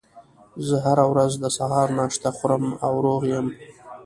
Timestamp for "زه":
0.67-0.75